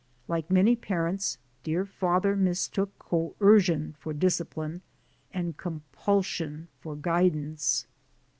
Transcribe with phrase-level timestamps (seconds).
[0.27, 4.81] Like many parents, dear father mistook coercion for discipline
[5.31, 7.85] and compulsion for guidance.